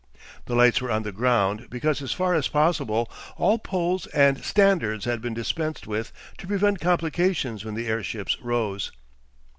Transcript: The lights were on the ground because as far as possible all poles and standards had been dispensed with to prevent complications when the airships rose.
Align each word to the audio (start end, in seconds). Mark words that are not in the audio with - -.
The 0.47 0.55
lights 0.55 0.81
were 0.81 0.89
on 0.89 1.03
the 1.03 1.11
ground 1.11 1.67
because 1.69 2.01
as 2.01 2.11
far 2.11 2.33
as 2.33 2.47
possible 2.47 3.07
all 3.37 3.59
poles 3.59 4.07
and 4.07 4.43
standards 4.43 5.05
had 5.05 5.21
been 5.21 5.35
dispensed 5.35 5.85
with 5.85 6.11
to 6.39 6.47
prevent 6.47 6.81
complications 6.81 7.63
when 7.63 7.75
the 7.75 7.85
airships 7.85 8.35
rose. 8.41 8.91